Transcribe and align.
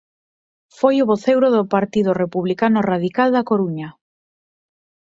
Foi 0.77 0.95
o 0.99 1.09
voceiro 1.11 1.47
do 1.55 1.63
Partido 1.75 2.11
Republicano 2.23 2.79
Radical 2.91 3.29
da 3.35 3.47
Coruña. 3.49 3.89